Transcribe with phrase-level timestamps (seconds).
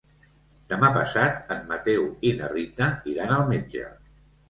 [0.73, 3.91] Demà passat en Mateu i na Rita iran al metge.